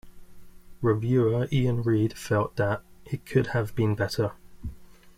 [0.81, 4.31] Reviewer Ian Reed felt that "it could have been better".